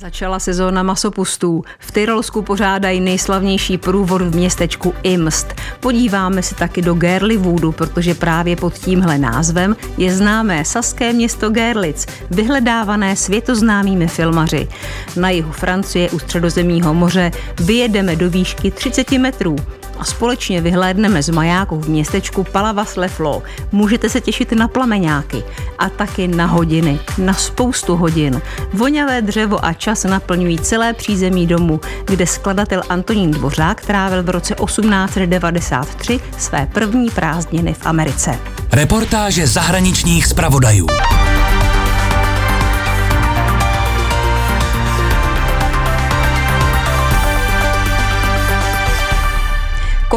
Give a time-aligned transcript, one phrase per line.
[0.00, 1.64] Začala sezóna masopustů.
[1.78, 5.54] V Tyrolsku pořádají nejslavnější průvod v městečku Imst.
[5.80, 12.06] Podíváme se taky do Gerlivoodu, protože právě pod tímhle názvem je známé saské město Gerlitz,
[12.30, 14.68] vyhledávané světoznámými filmaři.
[15.16, 17.30] Na jihu Francie u středozemního moře
[17.60, 19.56] vyjedeme do výšky 30 metrů
[19.98, 23.42] a společně vyhlédneme z majáku v městečku Palavas Leflo.
[23.72, 25.44] Můžete se těšit na plameňáky
[25.78, 28.42] a taky na hodiny, na spoustu hodin.
[28.72, 34.54] Voňavé dřevo a čas naplňují celé přízemí domu, kde skladatel Antonín Dvořák trávil v roce
[34.54, 38.38] 1893 své první prázdniny v Americe.
[38.72, 40.86] Reportáže zahraničních zpravodajů.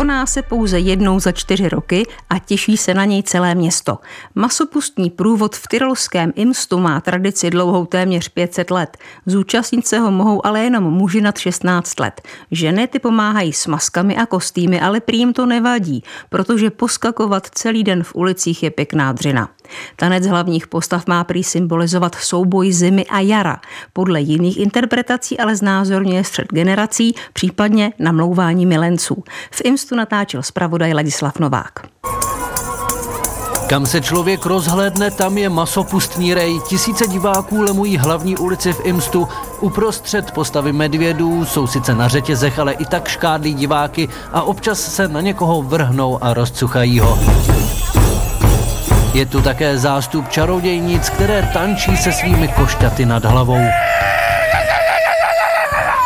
[0.01, 3.97] Koná se pouze jednou za čtyři roky a těší se na něj celé město.
[4.35, 8.97] Masopustní průvod v tyrolském Imstu má tradici dlouhou téměř 500 let.
[9.25, 12.21] Zúčastnit se ho mohou ale jenom muži nad 16 let.
[12.51, 18.03] Ženy ty pomáhají s maskami a kostýmy, ale prým to nevadí, protože poskakovat celý den
[18.03, 19.49] v ulicích je pěkná dřina.
[19.95, 23.57] Tanec hlavních postav má prý symbolizovat souboj zimy a jara.
[23.93, 29.23] Podle jiných interpretací ale znázorňuje střed generací, případně namlouvání milenců.
[29.51, 31.71] V Imstu natáčel zpravodaj Ladislav Novák.
[33.71, 36.59] Kam se člověk rozhlédne, tam je masopustní rej.
[36.67, 39.27] Tisíce diváků lemují hlavní ulici v Imstu.
[39.59, 45.07] Uprostřed postavy medvědů jsou sice na řetězech, ale i tak škádlí diváky a občas se
[45.07, 47.19] na někoho vrhnou a rozcuchají ho.
[49.13, 53.59] Je tu také zástup čarodějnic, které tančí se svými košťaty nad hlavou.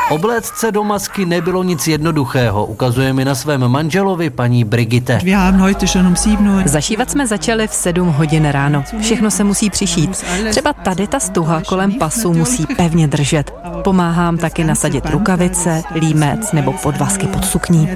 [0.09, 5.19] Obléct se do masky nebylo nic jednoduchého, ukazuje mi na svém manželovi paní Brigitte.
[5.49, 8.83] Um Zašívat jsme začali v 7 hodin ráno.
[9.01, 10.25] Všechno se musí přišít.
[10.49, 13.53] Třeba tady ta stuha kolem pasu musí pevně držet.
[13.83, 17.89] Pomáhám taky nasadit rukavice, límec nebo podvazky pod sukní.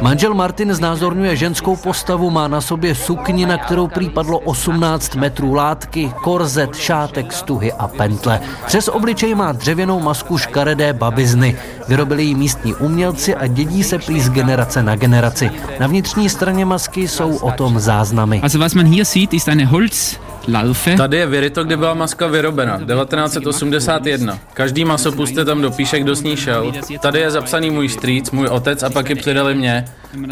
[0.00, 6.12] Manžel Martin znázorňuje ženskou postavu, má na sobě sukni, na kterou případlo 18 metrů látky,
[6.22, 8.40] korzet, šátek, stuhy a pentle.
[8.66, 11.56] Přes obličej má dřevěnou masku škaredé babizny.
[11.88, 15.50] Vyrobili ji místní umělci a dědí se prý z generace na generaci.
[15.80, 18.40] Na vnitřní straně masky jsou o tom záznamy.
[18.42, 20.16] Also was man hier sieht, ist eine Holz
[20.48, 20.96] Laufe.
[20.96, 24.38] Tady je vyryto, kdy byla maska vyrobena, 1981.
[24.54, 26.72] Každý masopust tam dopíše, kdo s ní šel.
[27.00, 29.84] Tady je zapsaný můj strýc, můj otec a pak ji přidali mě.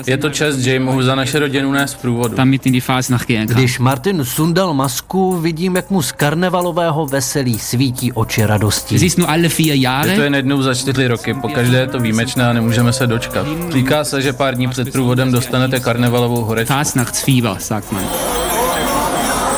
[0.07, 2.37] Je to čest, že ji mohu za naše rodinu nést v průvodu.
[3.47, 8.99] Když Martin sundal masku, vidím, jak mu z karnevalového veselí svítí oči radosti.
[10.11, 13.07] Je to jen jednou za čtyři roky, po každé je to výjimečné a nemůžeme se
[13.07, 13.47] dočkat.
[13.73, 16.69] Říká se, že pár dní před průvodem dostanete karnevalovou horečku.
[17.59, 18.05] sagt man.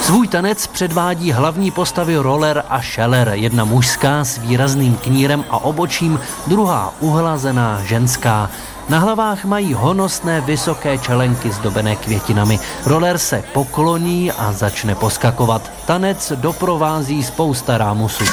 [0.02, 6.20] Svůj tanec předvádí hlavní postavy Roller a Scheller, jedna mužská s výrazným knírem a obočím,
[6.46, 8.50] druhá uhlazená ženská.
[8.88, 12.58] Na hlavách mají honosné vysoké čelenky zdobené květinami.
[12.86, 15.70] Roller se pokloní a začne poskakovat.
[15.86, 18.24] Tanec doprovází spousta rámusů.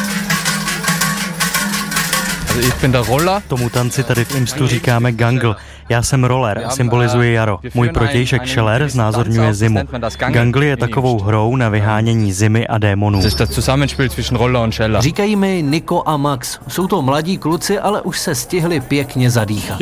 [3.48, 5.56] Tomu tanci tady v Imstu říkáme gangl.
[5.90, 7.60] Já jsem roller a symbolizuji jaro.
[7.74, 9.80] Můj protějšek Scheller znázorňuje zimu.
[10.28, 13.22] Gangly je takovou hrou na vyhánění zimy a démonů.
[15.00, 16.60] Říkají mi Niko a Max.
[16.68, 19.82] Jsou to mladí kluci, ale už se stihli pěkně zadýchat.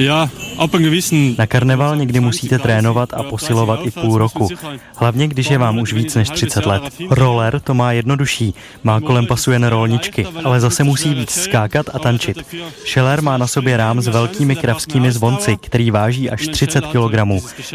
[1.38, 4.47] Na karneval někdy musíte trénovat a posilovat i půl roku.
[4.96, 6.84] Hlavně, když je vám už víc než 30 let.
[7.09, 8.53] Roller to má jednodušší.
[8.84, 12.38] Má kolem pasu jen rolničky, ale zase musí víc skákat a tančit.
[12.85, 17.16] Scheller má na sobě rám s velkými kravskými zvonci, který váží až 30 kg.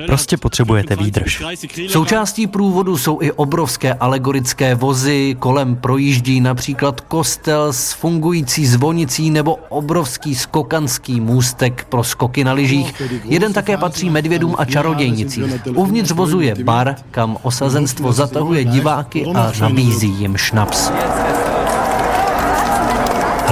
[0.07, 1.43] Prostě potřebujete výdrž.
[1.89, 9.59] Součástí průvodu jsou i obrovské alegorické vozy, kolem projíždí například kostel s fungující zvonicí nebo
[9.69, 13.03] obrovský skokanský můstek pro skoky na lyžích.
[13.25, 15.61] Jeden také patří medvědům a čarodějnicím.
[15.75, 20.91] Uvnitř vozu je bar, kam osazenstvo zatahuje diváky a nabízí jim šnaps.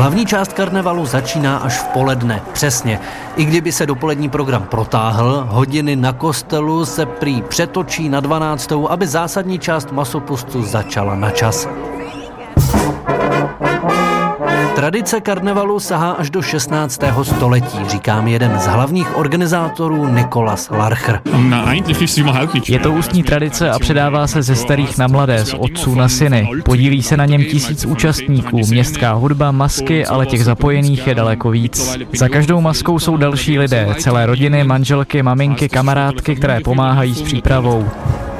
[0.00, 3.00] Hlavní část karnevalu začíná až v poledne, přesně.
[3.37, 8.73] I kdyby se dopolední program protáhl, hodiny na kostelu se prý přetočí na 12.
[8.88, 11.69] aby zásadní část masopustu začala na čas.
[14.81, 17.00] Tradice karnevalu sahá až do 16.
[17.23, 21.21] století, říká mi jeden z hlavních organizátorů Nikolas Larcher.
[22.69, 26.49] Je to ústní tradice a předává se ze starých na mladé, z otců na syny.
[26.65, 31.99] Podílí se na něm tisíc účastníků, městská hudba, masky, ale těch zapojených je daleko víc.
[32.17, 37.88] Za každou maskou jsou další lidé, celé rodiny, manželky, maminky, kamarádky, které pomáhají s přípravou.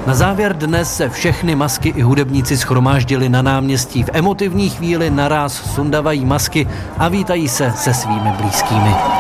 [0.07, 4.03] Na závěr dnes se všechny masky i hudebníci schromáždili na náměstí.
[4.03, 6.69] V emotivní chvíli naraz sundavají masky
[6.99, 9.20] a vítají se se svými blízkými.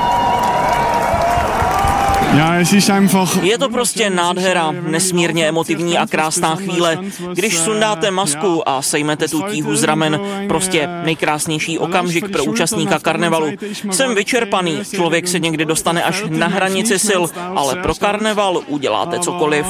[3.42, 6.98] Je to prostě nádhera, nesmírně emotivní a krásná chvíle.
[7.34, 13.46] Když sundáte masku a sejmete tu tíhu z ramen, prostě nejkrásnější okamžik pro účastníka karnevalu.
[13.90, 17.22] Jsem vyčerpaný, člověk se někdy dostane až na hranici sil,
[17.56, 19.66] ale pro karneval uděláte cokoliv.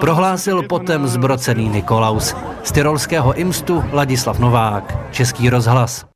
[0.00, 2.34] Prohlásil potem zbrocený Nikolaus.
[2.62, 6.15] Z tyrolského Imstu Ladislav Novák, Český rozhlas.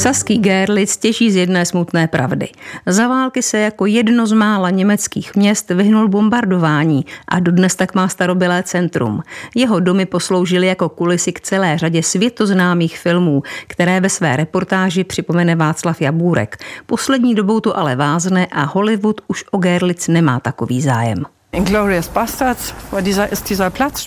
[0.00, 2.48] Saský Gerlitz těží z jedné smutné pravdy.
[2.86, 8.08] Za války se jako jedno z mála německých měst vyhnul bombardování a dodnes tak má
[8.08, 9.22] starobylé centrum.
[9.54, 15.56] Jeho domy posloužily jako kulisy k celé řadě světoznámých filmů, které ve své reportáži připomene
[15.56, 16.56] Václav Jabůrek.
[16.86, 21.24] Poslední dobou to ale vázne a Hollywood už o Gerlitz nemá takový zájem.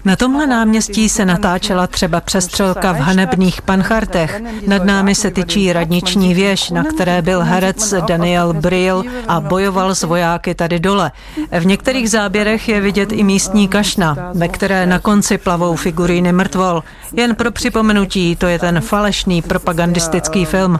[0.06, 4.42] Na tomhle náměstí se natáčela třeba přestřelka v hanebných panchartech.
[4.68, 10.04] Nad námi se tyčí radniční věž, na které byl herec Daniel Brill a bojoval s
[10.04, 11.12] vojáky tady dole.
[11.60, 16.84] V některých záběrech je vidět i místní kašna, ve které na konci plavou figuríny mrtvol.
[17.14, 20.80] Jen pro připomenutí, to je ten falešný propagandistický film.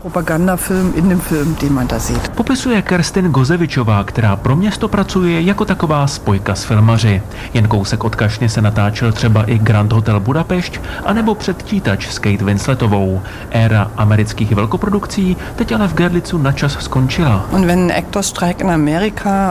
[2.36, 7.22] Popisuje Kerstin Gozevičová, která pro město pracuje jako taková spojka s filmaři.
[7.54, 12.46] Jen kousek od Kašny se natáčel třeba i Grand Hotel Budapešť anebo předčítač s Kate
[12.46, 13.22] Winsletovou.
[13.52, 17.46] Éra amerických velkoprodukcí teď ale v Gerlicu načas skončila.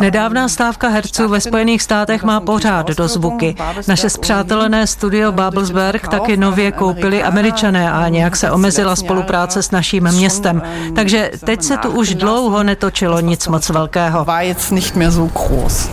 [0.01, 3.55] Nedávná stávka herců ve Spojených státech má pořád do zvuky.
[3.89, 10.05] Naše zpřátelené studio Babelsberg taky nově koupili američané a nějak se omezila spolupráce s naším
[10.05, 10.63] městem.
[10.95, 14.27] Takže teď se tu už dlouho netočilo nic moc velkého.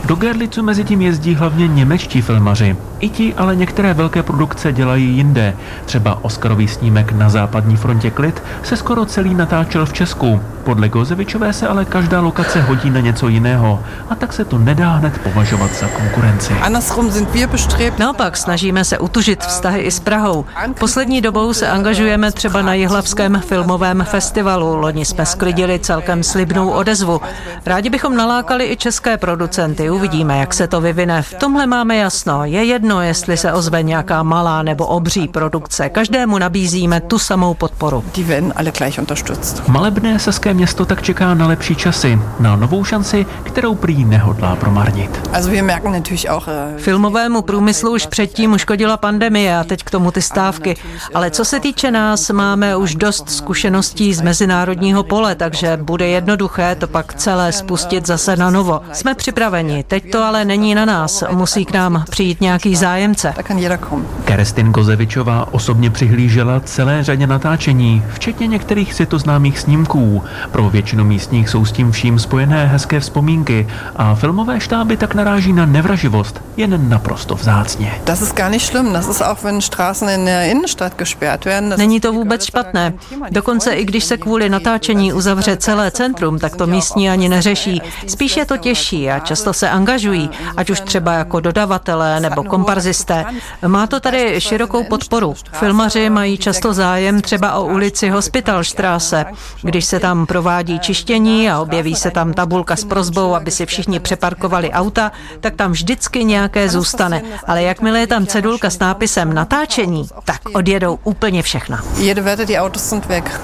[0.06, 2.78] Do Gerlicu mezi tím jezdí hlavně němečtí filmaři.
[3.00, 5.54] I ti ale některé velké produkce dělají jinde.
[5.86, 10.42] Třeba Oscarový snímek na západní frontě Klid se skoro celý natáčel v Česku.
[10.70, 14.92] Podle Gozevičové se ale každá lokace hodí na něco jiného a tak se to nedá
[14.92, 16.54] hned považovat za konkurenci.
[17.98, 20.46] Naopak snažíme se utužit vztahy i s Prahou.
[20.80, 24.76] Poslední dobou se angažujeme třeba na Jihlavském filmovém festivalu.
[24.76, 27.22] Loni jsme sklidili celkem slibnou odezvu.
[27.66, 29.90] Rádi bychom nalákali i české producenty.
[29.90, 31.22] Uvidíme, jak se to vyvine.
[31.22, 32.46] V tomhle máme jasno.
[32.46, 35.90] Je jedno, jestli se ozve nějaká malá nebo obří produkce.
[35.90, 38.04] Každému nabízíme tu samou podporu.
[39.68, 45.30] Malebné saské město tak čeká na lepší časy, na novou šanci, kterou prý nehodlá promarnit.
[46.78, 50.76] Filmovému průmyslu už předtím uškodila pandemie a teď k tomu ty stávky.
[51.14, 56.76] Ale co se týče nás, máme už dost zkušeností z mezinárodního pole, takže bude jednoduché
[56.76, 58.82] to pak celé spustit zase na novo.
[58.94, 63.34] Jsme připraveni, teď to ale není na nás, musí k nám přijít nějaký zájemce.
[64.26, 70.24] Kerestin Gozevičová osobně přihlížela celé řadě natáčení, včetně některých světoznámých snímků.
[70.52, 75.54] Pro většinu místních jsou s tím vším spojené hezké vzpomínky a filmové štáby tak naráží
[75.54, 78.02] na nevraživost, jen naprosto vzácně.
[81.78, 82.94] Není to vůbec špatné.
[83.32, 87.82] Dokonce i když se kvůli natáčení uzavře celé centrum, tak to místní ani neřeší.
[88.08, 93.26] Spíš je to těžší a často se angažují, ať už třeba jako dodavatelé nebo komparzisté.
[93.68, 95.34] Má to tady širokou podporu.
[95.52, 99.26] Filmaři mají často zájem třeba o ulici Hospitalstraße.
[99.62, 104.00] Když se tam provádí čištění a objeví se tam tabulka s prozbou, aby si všichni
[104.00, 107.22] přeparkovali auta, tak tam vždycky nějaké zůstane.
[107.48, 111.84] Ale jakmile je tam cedulka s nápisem natáčení, tak odjedou úplně všechna.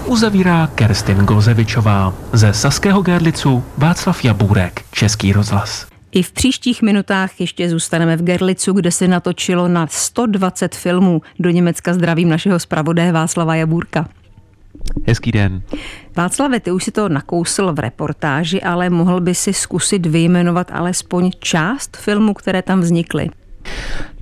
[0.06, 2.13] Uzavírá Kerstin Gozevičová.
[2.34, 5.86] Ze Saského Gerlicu Václav Jabůrek, Český rozhlas.
[6.12, 11.22] I v příštích minutách ještě zůstaneme v Gerlicu, kde se natočilo na 120 filmů.
[11.39, 14.08] Do Německa zdravím našeho zpravodaje Václava Jabůrka.
[15.07, 15.61] Hezký den.
[16.15, 21.31] Václave, ty už si to nakousl v reportáži, ale mohl by si zkusit vyjmenovat alespoň
[21.39, 23.29] část filmů, které tam vznikly.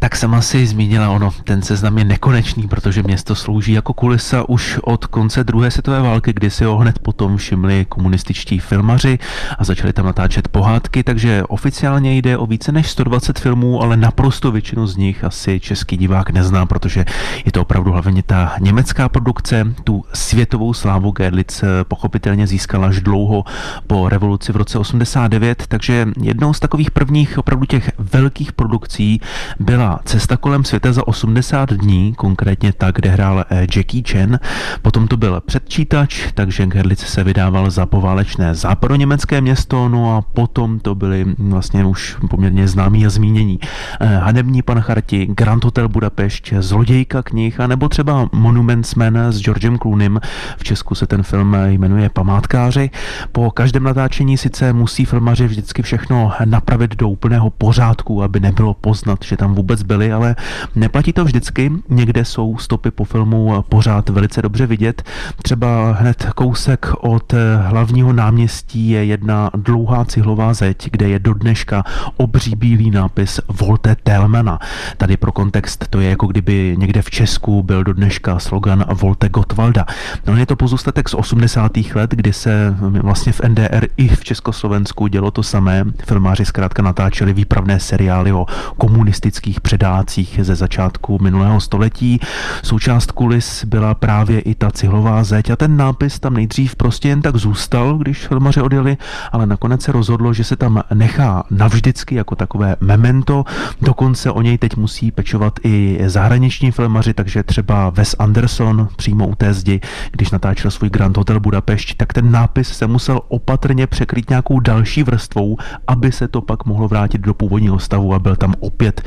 [0.03, 4.79] Tak sama si zmínila ono, ten seznam je nekonečný, protože město slouží jako kulisa už
[4.83, 9.19] od konce druhé světové války, kdy si ho hned potom všimli komunističtí filmaři
[9.57, 14.51] a začali tam natáčet pohádky, takže oficiálně jde o více než 120 filmů, ale naprosto
[14.51, 17.05] většinu z nich asi český divák nezná, protože
[17.45, 23.43] je to opravdu hlavně ta německá produkce, tu světovou slávu Gerlitz pochopitelně získala až dlouho
[23.87, 29.21] po revoluci v roce 89, takže jednou z takových prvních opravdu těch velkých produkcí
[29.59, 34.39] byla Cesta kolem světa za 80 dní, konkrétně ta, kde hrál eh, Jackie Chan.
[34.81, 40.79] Potom to byl předčítač, takže Gerlitz se vydával za poválečné západoněmecké město, no a potom
[40.79, 43.59] to byly vlastně už poměrně známí a zmínění
[43.99, 49.77] eh, Hanební pancharti, Grand Hotel Budapešť, Zlodějka knih, a nebo třeba Monuments Man s Georgem
[49.77, 50.19] Clooneym.
[50.57, 52.89] V Česku se ten film jmenuje Památkáři.
[53.31, 59.19] Po každém natáčení sice musí filmaři vždycky všechno napravit do úplného pořádku, aby nebylo poznat,
[59.23, 60.35] že tam vůbec byli, ale
[60.75, 61.71] neplatí to vždycky.
[61.89, 65.03] Někde jsou stopy po filmu pořád velice dobře vidět.
[65.43, 71.83] Třeba hned kousek od hlavního náměstí je jedna dlouhá cihlová zeď, kde je do dneška
[72.17, 74.59] obří bílý nápis Volte Telmana.
[74.97, 79.29] Tady pro kontext to je jako kdyby někde v Česku byl do dneška slogan Volte
[79.29, 79.85] Gottwalda.
[80.27, 81.71] No je to pozůstatek z 80.
[81.95, 85.83] let, kdy se vlastně v NDR i v Československu dělo to samé.
[86.05, 88.45] Filmáři zkrátka natáčeli výpravné seriály o
[88.77, 92.19] komunistických předácích ze začátku minulého století.
[92.63, 97.21] Součást kulis byla právě i ta cihlová zeď a ten nápis tam nejdřív prostě jen
[97.21, 98.97] tak zůstal, když filmaři odjeli,
[99.31, 103.43] ale nakonec se rozhodlo, že se tam nechá navždycky jako takové memento.
[103.81, 109.35] Dokonce o něj teď musí pečovat i zahraniční filmaři, takže třeba Wes Anderson přímo u
[109.35, 114.29] té zdi, když natáčel svůj Grand Hotel Budapešť, tak ten nápis se musel opatrně překrýt
[114.29, 118.53] nějakou další vrstvou, aby se to pak mohlo vrátit do původního stavu a byl tam
[118.59, 119.01] opět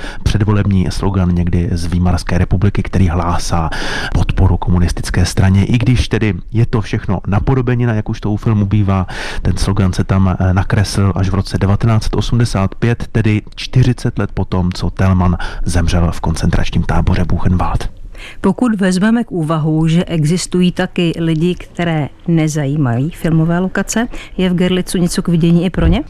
[0.46, 3.70] předvolební slogan někdy z Výmarské republiky, který hlásá
[4.14, 5.64] podporu komunistické straně.
[5.64, 9.06] I když tedy je to všechno napodobenina, jak už to u filmu bývá,
[9.42, 14.90] ten slogan se tam eh, nakreslil až v roce 1985, tedy 40 let potom, co
[14.90, 17.90] Telman zemřel v koncentračním táboře Buchenwald.
[18.40, 24.98] Pokud vezmeme k úvahu, že existují taky lidi, které nezajímají filmové lokace, je v Gerlicu
[24.98, 26.02] něco k vidění i pro ně?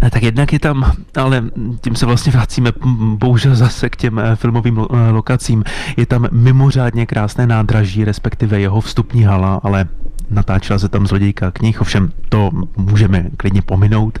[0.00, 1.44] Tak jednak je tam, ale
[1.80, 2.72] tím se vlastně vracíme
[3.14, 5.64] bohužel zase k těm eh, filmovým eh, lokacím.
[5.96, 9.88] Je tam mimořádně krásné nádraží, respektive jeho vstupní hala, ale
[10.30, 14.18] natáčela se tam zlodějka knih, ovšem to můžeme klidně pominout.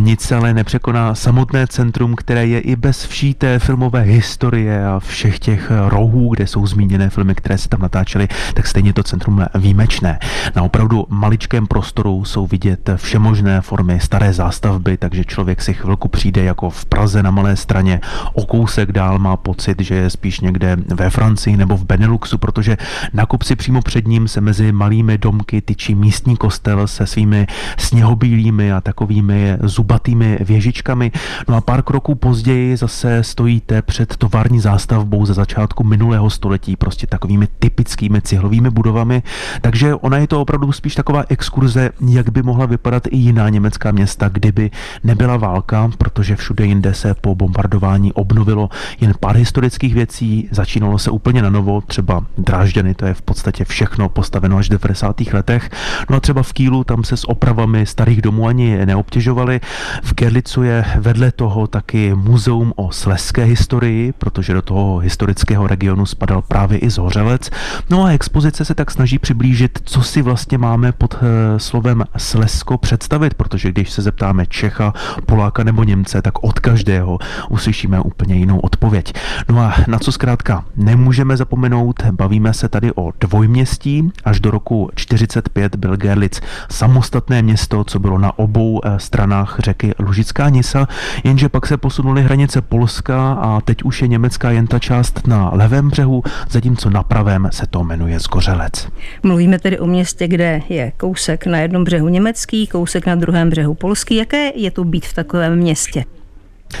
[0.00, 5.38] Nic ale nepřekoná samotné centrum, které je i bez vší té filmové historie a všech
[5.38, 10.18] těch rohů, kde jsou zmíněné filmy, které se tam natáčely, tak stejně to centrum výjimečné.
[10.56, 16.44] Na opravdu maličkém prostoru jsou vidět všemožné formy staré zástavby, takže člověk si chvilku přijde
[16.44, 18.00] jako v Praze na malé straně,
[18.32, 22.76] o kousek dál má pocit, že je spíš někde ve Francii nebo v Beneluxu, protože
[23.12, 27.46] na kopci přímo před ním se mezi malými domky tyčí místní kostel se svými
[27.78, 31.12] sněhobílými a takovými zubatými věžičkami.
[31.48, 37.06] No a pár kroků později zase stojíte před tovární zástavbou ze začátku minulého století, prostě
[37.06, 39.22] takovými typickými cihlovými budovami.
[39.60, 43.90] Takže ona je to opravdu spíš taková exkurze, jak by mohla vypadat i jiná německá
[43.90, 44.70] města, kdyby
[45.04, 48.68] nebyla válka, protože všude jinde se po bombardování obnovilo
[49.00, 53.64] jen pár historických věcí, začínalo se úplně na novo, třeba Drážďany, to je v podstatě
[53.64, 55.20] všechno postaveno až v 90.
[55.36, 55.70] letech.
[56.10, 59.60] No a třeba v Kýlu tam se s opravami starých domů ani neobtěžovali.
[60.02, 66.06] V Gerlicu je vedle toho taky muzeum o sleské historii, protože do toho historického regionu
[66.06, 67.50] spadal právě i Zhořelec.
[67.90, 72.78] No a expozice se tak snaží přiblížit, co si vlastně máme pod eh, slovem Slesko
[72.78, 74.92] představit, protože když se zeptáme Čecha,
[75.26, 79.12] Poláka nebo Němce, tak od každého uslyšíme úplně jinou odpověď.
[79.48, 84.10] No a na co zkrátka nemůžeme zapomenout, bavíme se tady o dvojměstí.
[84.24, 84.90] Až do roku
[85.26, 86.40] 45 byl Gerlitz
[86.70, 90.88] samostatné město, co bylo na obou eh, stranách řeky Lužická Nisa,
[91.24, 95.50] jenže pak se posunuly hranice Polska a teď už je německá jen ta část na
[95.52, 98.88] levém břehu, zatímco na pravém se to jmenuje Zgořelec.
[99.22, 103.74] Mluvíme tedy o městě, kde je kousek na jednom břehu německý, kousek na druhém břehu
[103.74, 104.16] polský.
[104.16, 106.04] Jaké je to být v takovém městě?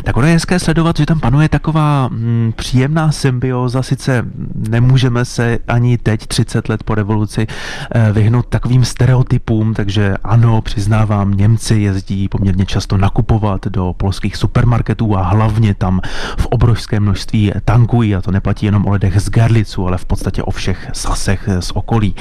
[0.04, 4.24] Tak ono je hezké sledovat, že tam panuje taková mm, příjemná symbioza, sice
[4.68, 7.46] nemůžeme se ani teď, 30 let po revoluci,
[7.94, 15.16] eh, vyhnout takovým stereotypům, takže ano, přiznávám, Němci jezdí poměrně často nakupovat do polských supermarketů
[15.16, 16.00] a hlavně tam
[16.38, 20.42] v obrovském množství tankují a to neplatí jenom o lidech z Gerlicu, ale v podstatě
[20.42, 22.14] o všech sasech z okolí.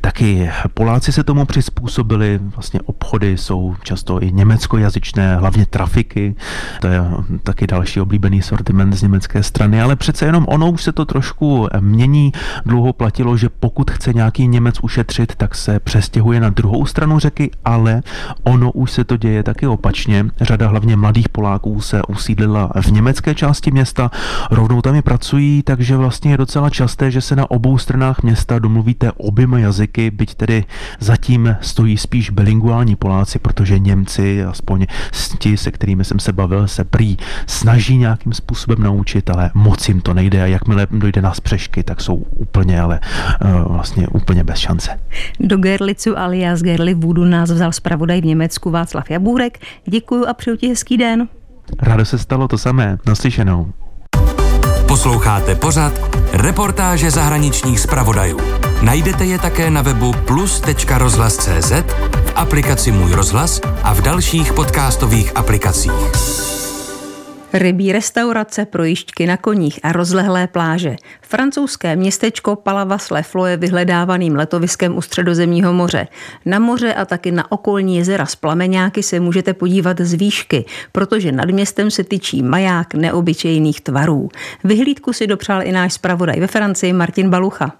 [0.00, 6.34] Taky Poláci se tomu přizpůsobili, vlastně obchody jsou často i německojazyčné, hlavně trafiky,
[6.80, 7.01] to je
[7.42, 11.68] taky další oblíbený sortiment z německé strany, ale přece jenom ono už se to trošku
[11.80, 12.32] mění.
[12.66, 17.50] Dlouho platilo, že pokud chce nějaký Němec ušetřit, tak se přestěhuje na druhou stranu řeky,
[17.64, 18.02] ale
[18.42, 20.26] ono už se to děje taky opačně.
[20.40, 24.10] Řada hlavně mladých Poláků se usídlila v německé části města,
[24.50, 28.58] rovnou tam je pracují, takže vlastně je docela časté, že se na obou stranách města
[28.58, 30.64] domluvíte oběma jazyky, byť tedy
[31.00, 34.86] zatím stojí spíš bilinguální Poláci, protože Němci, aspoň
[35.38, 40.00] ti, se kterými jsem se bavil, se prý snaží nějakým způsobem naučit, ale moc jim
[40.00, 43.00] to nejde a jakmile dojde na spřešky, tak jsou úplně, ale
[43.44, 45.00] uh, vlastně úplně bez šance.
[45.40, 49.58] Do Gerlicu alias Gerli Voodoo nás vzal zpravodaj v Německu Václav Jabůrek.
[49.86, 51.28] Děkuji a přeju ti hezký den.
[51.82, 52.98] Rádo se stalo to samé.
[53.06, 53.72] Naslyšenou.
[54.88, 55.92] Posloucháte pořad
[56.32, 58.40] Reportáže zahraničních zpravodajů.
[58.82, 61.72] Najdete je také na webu plus.rozhlas.cz,
[62.26, 66.61] v aplikaci Můj rozhlas a v dalších podcastových aplikacích.
[67.54, 70.96] Rybí restaurace, projišťky na koních a rozlehlé pláže.
[71.20, 76.08] Francouzské městečko Palavas Leflo je vyhledávaným letoviskem u středozemního moře.
[76.46, 81.32] Na moře a taky na okolní jezera z Plameňáky se můžete podívat z výšky, protože
[81.32, 84.28] nad městem se tyčí maják neobyčejných tvarů.
[84.64, 87.72] Vyhlídku si dopřál i náš zpravodaj ve Francii Martin Balucha.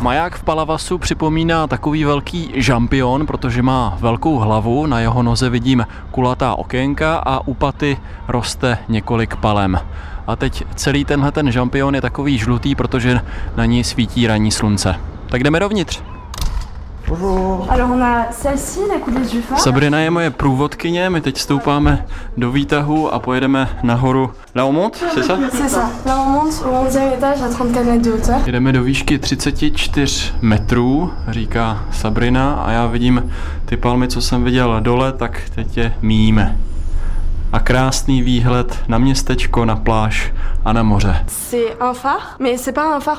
[0.00, 5.86] Maják v Palavasu připomíná takový velký žampion, protože má velkou hlavu, na jeho noze vidím
[6.10, 7.96] kulatá okénka a u paty
[8.28, 9.80] roste několik palem.
[10.26, 13.20] A teď celý tenhle ten žampion je takový žlutý, protože
[13.56, 14.94] na ní svítí ranní slunce.
[15.28, 16.09] Tak jdeme dovnitř.
[17.68, 19.60] Alors on a celle-ci, la couleuse du phare.
[19.60, 24.30] Sabrina je moje průvodkyně, my teď stoupáme do výtahu a pojedeme nahoru.
[24.54, 25.38] La on monte, c'est ça?
[25.50, 25.90] C'est ça.
[26.06, 28.40] On monte au 11e étage à 34 mètres de hauteur.
[28.46, 33.32] Jdeme do výšky 34 metrů, říká Sabrina a já vidím
[33.64, 36.56] ty palmy, co jsem viděl dole, tak teď je míjíme
[37.52, 40.32] a krásný výhled na městečko, na pláž
[40.64, 41.26] a na moře.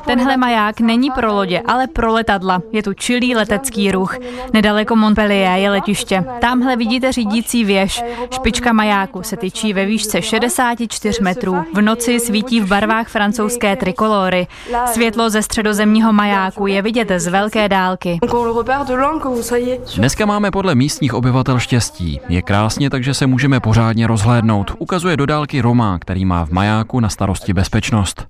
[0.05, 2.61] Tenhle maják není pro lodě, ale pro letadla.
[2.71, 4.15] Je tu čilý letecký ruch.
[4.53, 6.25] Nedaleko Montpellier je letiště.
[6.41, 8.03] Tamhle vidíte řídící věž.
[8.33, 11.63] Špička majáku se tyčí ve výšce 64 metrů.
[11.73, 14.47] V noci svítí v barvách francouzské trikolory.
[14.85, 18.19] Světlo ze středozemního majáku je vidět z velké dálky.
[19.97, 22.19] Dneska máme podle místních obyvatel štěstí.
[22.29, 26.51] Je krásně, takže se můžeme pořádně roz rozhlédnout, ukazuje do dálky Roma, který má v
[26.51, 28.27] majáku na starosti bezpečnost.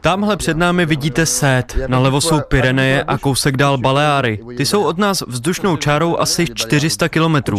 [0.00, 4.40] Tamhle před námi vidíte Sét, nalevo jsou Pyreneje a kousek dál Baleáry.
[4.56, 7.58] Ty jsou od nás vzdušnou čárou asi 400 kilometrů.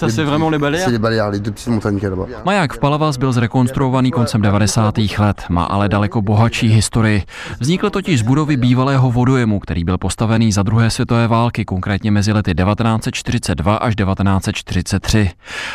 [0.00, 2.10] Ça, c'est vraiment les Baléares C'est les Baléares, les deux petites montagnes qu'il y a
[2.10, 2.26] là-bas.
[2.44, 4.98] Maják v Palavas byl zrekonstruovaný koncem 90.
[5.18, 7.22] let, má ale daleko bohatší historii.
[7.60, 12.32] Vznikl totiž z budovy bývalého vodojemu, který byl postavený za druhé světové války, konkrétně mezi
[12.32, 15.30] lety 1942 až 1943.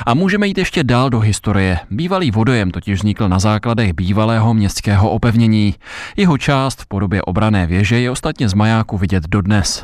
[0.05, 1.79] A můžeme jít ještě dál do historie.
[1.91, 5.75] Bývalý vodojem totiž vznikl na základech bývalého městského opevnění.
[6.17, 9.83] Jeho část v podobě obrané věže je ostatně z majáku vidět dodnes.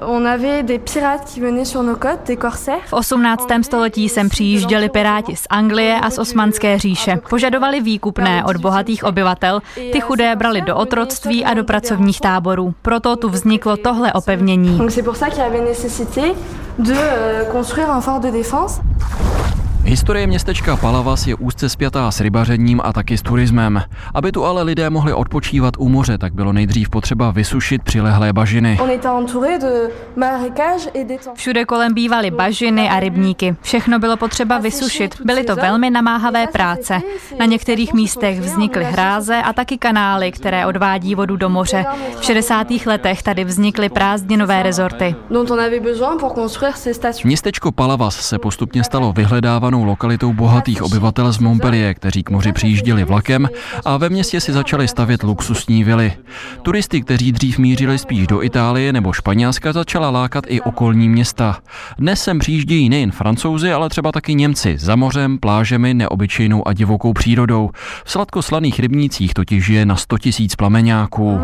[2.85, 3.47] V 18.
[3.61, 7.19] století se sem přijížděli piráti z Anglie a z Osmanské říše.
[7.29, 12.73] Požadovali výkupné od bohatých obyvatel, ty chudé brali do otroctví a do pracovních táborů.
[12.81, 14.77] Proto tu vzniklo tohle opevnění.
[19.83, 23.83] Historie městečka Palavas je úzce spjatá s rybařením a taky s turismem.
[24.13, 28.79] Aby tu ale lidé mohli odpočívat u moře, tak bylo nejdřív potřeba vysušit přilehlé bažiny.
[31.33, 33.55] Všude kolem bývaly bažiny a rybníky.
[33.61, 35.21] Všechno bylo potřeba vysušit.
[35.25, 37.01] Byly to velmi namáhavé práce.
[37.39, 41.85] Na některých místech vznikly hráze a taky kanály, které odvádí vodu do moře.
[42.19, 42.67] V 60.
[42.85, 45.15] letech tady vznikly prázdninové rezorty.
[47.23, 52.51] Městečko Palavas se postupně stalo vyhledávaným milovanou lokalitou bohatých obyvatel z Montpellier, kteří k moři
[52.51, 53.49] přijížděli vlakem
[53.85, 56.13] a ve městě si začali stavět luxusní vily.
[56.61, 61.57] Turisty, kteří dřív mířili spíš do Itálie nebo Španělska, začala lákat i okolní města.
[61.97, 67.13] Dnes sem přijíždějí nejen francouzi, ale třeba taky Němci za mořem, plážemi, neobyčejnou a divokou
[67.13, 67.69] přírodou.
[68.03, 71.39] V sladkoslaných rybnících totiž je na 100 tisíc plameňáků.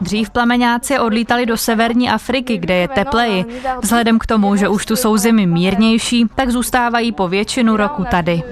[0.00, 3.44] Dřív plameňáci odlítali do severní Afriky, kde je tepleji.
[3.82, 8.04] Vzhledem k tomu, že už tu jsou zimy mírnější, horší, tak zůstávají po většinu roku
[8.10, 8.42] tady.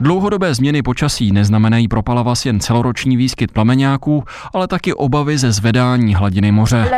[0.00, 6.14] Dlouhodobé změny počasí neznamenají pro Palavas jen celoroční výskyt plameňáků, ale taky obavy ze zvedání
[6.14, 6.90] hladiny moře.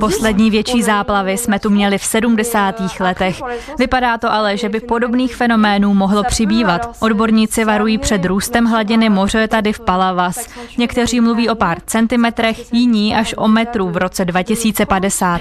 [0.00, 2.74] Poslední větší záplavy jsme tu měli v 70.
[3.00, 3.40] letech.
[3.78, 6.96] Vypadá to ale, že by podobných fenoménů mohlo přibývat.
[7.00, 10.48] Odborníci varují před růstem hladiny moře tady v Palavas.
[10.78, 15.40] Někteří mluví o pár centimetrech, jiní až o metru v roce 2050.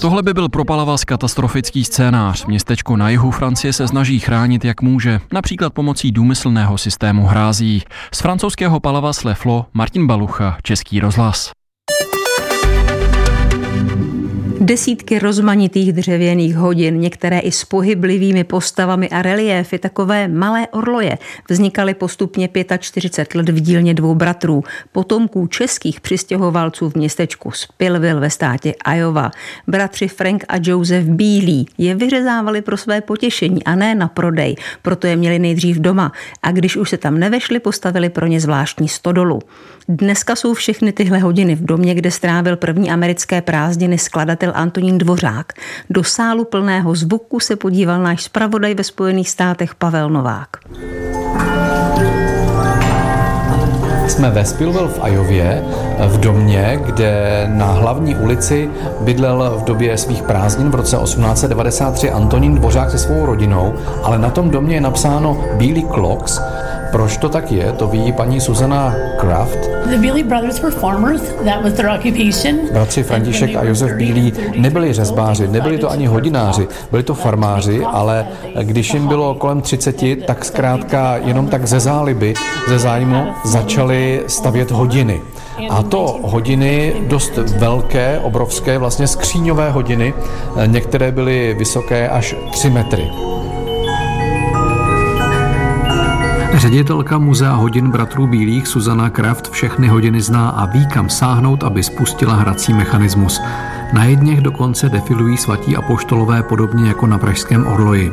[0.00, 2.46] Tohle by byl pro Palavas katastrofický scénář.
[2.46, 7.82] Městečko na jihu Francie se snaží chránit jak může, například pomocí důmyslného systému hrází.
[8.12, 11.50] Z francouzského Palavas Leflo Martin Balucha, Český rozhlas.
[14.60, 21.18] Desítky rozmanitých dřevěných hodin, některé i s pohyblivými postavami a reliéfy, takové malé orloje,
[21.50, 28.30] vznikaly postupně 45 let v dílně dvou bratrů, potomků českých přistěhovalců v městečku Spillville ve
[28.30, 29.30] státě Iowa.
[29.66, 35.06] Bratři Frank a Joseph Bílí je vyřezávali pro své potěšení a ne na prodej, proto
[35.06, 36.12] je měli nejdřív doma
[36.42, 39.40] a když už se tam nevešli, postavili pro ně zvláštní stodolu.
[39.88, 45.52] Dneska jsou všechny tyhle hodiny v domě, kde strávil první americké prázdniny skladatel Antonín Dvořák.
[45.90, 50.48] Do sálu plného zvuku se podíval náš zpravodaj ve Spojených státech Pavel Novák.
[54.08, 55.64] Jsme ve Spillville v Ajově,
[56.08, 62.54] v domě, kde na hlavní ulici bydlel v době svých prázdnin v roce 1893 Antonín
[62.54, 66.40] Dvořák se svou rodinou, ale na tom domě je napsáno Bílý Clocks,
[66.94, 69.58] proč to tak je, to ví paní Susana Kraft.
[69.86, 72.58] The Bealey brothers were farmers, that was their occupation.
[72.72, 78.26] Bratři František a Josef Bílý nebyli řezbáři, nebyli to ani hodináři, byli to farmáři, ale
[78.62, 82.34] když jim bylo kolem 30, tak zkrátka jenom tak ze záliby,
[82.68, 85.20] ze zájmu začali stavět hodiny.
[85.70, 90.14] A to hodiny dost velké, obrovské, vlastně skříňové hodiny,
[90.66, 93.10] některé byly vysoké až 3 metry.
[96.54, 101.82] Ředitelka muzea hodin bratrů Bílých Suzana Kraft všechny hodiny zná a ví, kam sáhnout, aby
[101.82, 103.40] spustila hrací mechanismus.
[103.92, 108.12] Na jedněch dokonce defilují svatí apoštolové podobně jako na pražském Orloji.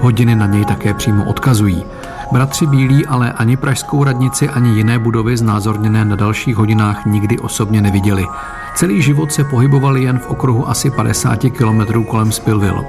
[0.00, 1.84] Hodiny na něj také přímo odkazují.
[2.32, 7.82] Bratři Bílí ale ani pražskou radnici, ani jiné budovy znázorněné na dalších hodinách nikdy osobně
[7.82, 8.26] neviděli.
[8.74, 12.84] Celý život se pohybovali jen v okruhu asi 50 kilometrů kolem Spilville.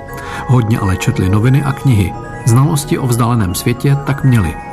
[0.47, 2.13] Hodně ale četli noviny a knihy.
[2.45, 4.66] Znalosti o vzdáleném světě tak měli.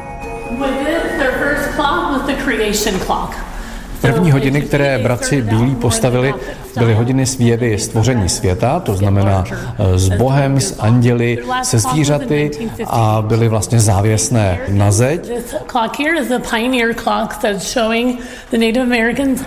[4.01, 6.35] První hodiny, které bratři Bílí postavili,
[6.79, 12.51] byly hodiny svěvy stvoření světa, to znamená eh, s Bohem, s anděli, se zvířaty
[12.87, 15.33] a byly vlastně závěsné na zeď.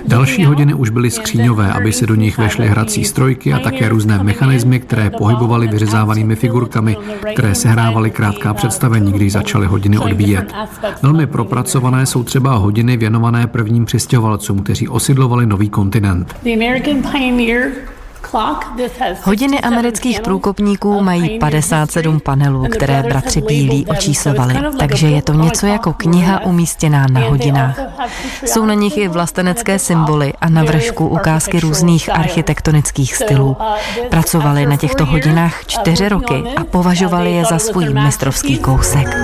[0.06, 4.24] Další hodiny už byly skříňové, aby se do nich vešly hrací strojky a také různé
[4.24, 6.98] mechanismy, které pohybovaly vyřezávanými figurkami,
[7.34, 10.54] které sehrávaly krátká představení, když začaly hodiny odbíjet.
[11.02, 16.36] Velmi propracované jsou třeba hodiny věnované prvním přistěhovalcům přistěhovalcům, kteří osidlovali nový kontinent.
[19.24, 25.94] Hodiny amerických průkopníků mají 57 panelů, které bratři Bílí očíslovali, takže je to něco jako
[25.94, 27.80] kniha umístěná na hodinách.
[28.46, 33.58] Jsou na nich i vlastenecké symboly a na vršku ukázky různých architektonických stylů.
[34.10, 39.18] Pracovali na těchto hodinách čtyři roky a považovali je za svůj mistrovský kousek.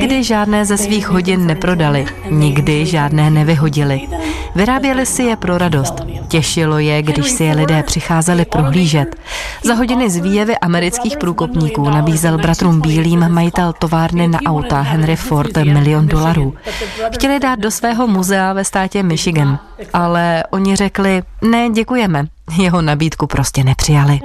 [0.00, 4.08] Nikdy žádné ze svých hodin neprodali, nikdy žádné nevyhodili.
[4.54, 5.94] Vyráběli si je pro radost.
[6.28, 9.16] Těšilo je, když si je lidé přicházeli prohlížet.
[9.64, 15.56] Za hodiny z výjevy amerických průkopníků nabízel bratrům Bílým majitel továrny na auta Henry Ford
[15.56, 16.54] milion dolarů.
[17.14, 19.58] Chtěli dát do svého muzea ve státě Michigan,
[19.92, 22.26] ale oni řekli, ne, děkujeme.
[22.58, 24.20] Jeho nabídku prostě nepřijali.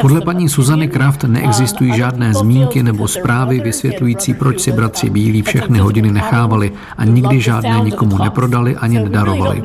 [0.00, 5.78] Podle paní Suzany Kraft neexistují žádné zmínky nebo zprávy vysvětlující, proč si bratři Bílí všechny
[5.78, 9.62] hodiny nechávali a nikdy žádné nikomu neprodali ani nedarovali.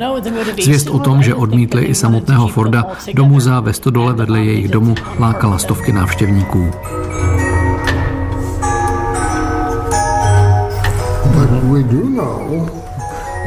[0.62, 4.94] Zvěst o tom, že odmítli i samotného Forda, do muzea ve Stodole vedle jejich domu
[5.18, 6.70] lákala stovky návštěvníků.
[11.36, 12.70] But we do know,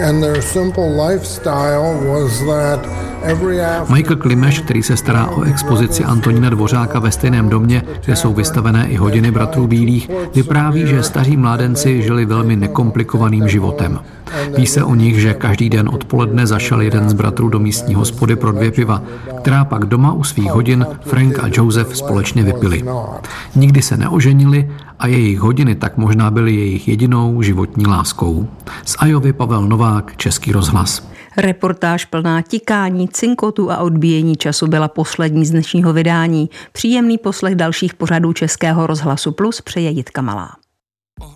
[0.07, 3.08] and their simple lifestyle was that
[3.93, 8.87] Michael Klimeš, který se stará o expozici Antonína Dvořáka ve stejném domě, kde jsou vystavené
[8.87, 13.99] i hodiny bratrů Bílých, vypráví, že staří mládenci žili velmi nekomplikovaným životem.
[14.57, 18.35] Ví se o nich, že každý den odpoledne zašel jeden z bratrů do místní hospody
[18.35, 19.01] pro dvě piva,
[19.41, 22.83] která pak doma u svých hodin Frank a Joseph společně vypili.
[23.55, 28.47] Nikdy se neoženili a jejich hodiny tak možná byly jejich jedinou životní láskou.
[28.85, 31.09] Z Ajovy Pavel Novák, Český rozhlas.
[31.41, 36.49] Reportáž plná tikání, cinkotu a odbíjení času byla poslední z dnešního vydání.
[36.71, 40.49] Příjemný poslech dalších pořadů Českého rozhlasu Plus přeje Jitka Malá.